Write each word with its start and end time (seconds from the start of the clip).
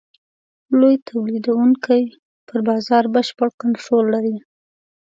لوی 0.79 0.95
تولیدوونکي 1.09 2.01
پر 2.47 2.59
بازار 2.69 3.03
بشپړ 3.13 3.49
کنټرول 3.61 4.05
لري. 4.13 4.35